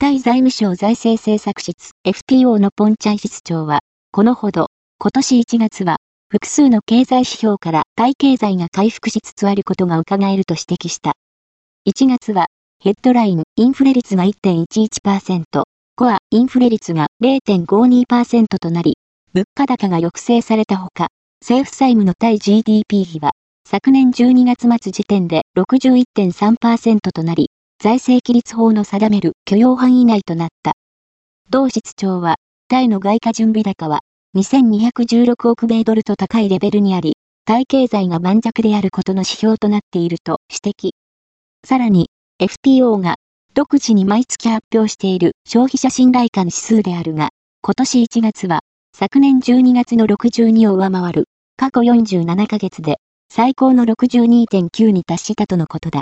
[0.00, 3.80] タイ財務省財政政策室 FTO のポンチャイ室長は、
[4.12, 4.68] このほど、
[5.00, 5.96] 今年1月は、
[6.30, 11.14] 複数の経済指標からタイ経済が回復しつつあることが伺えると指摘した。
[11.88, 12.46] 1月は、
[12.80, 15.64] ヘッドライン、インフレ率が1.11%、
[15.96, 18.98] コア、インフレ率が0.52%となり、
[19.34, 21.08] 物価高が抑制されたほか、
[21.42, 23.32] 政府債務の対 GDP 比は、
[23.68, 27.50] 昨年12月末時点で61.3%となり、
[27.80, 30.72] 財政規律法の定める許容範囲内となった。
[31.48, 32.34] 同室長は、
[32.66, 34.00] タイの外貨準備高は、
[34.36, 40.90] 2216億米ドルと高いレベルにあり、タイ経済が盤石であることの指標となっていると指摘。
[41.64, 42.10] さらに、
[42.42, 43.14] FTO が
[43.54, 47.28] 独自に毎月発表している消費者信頼感指数であるが、
[47.62, 48.60] 今年1月は
[48.92, 51.24] 昨年12月の62を上回る
[51.56, 52.98] 過去47ヶ月で
[53.32, 55.96] 最高の62.9に達したとのことだ。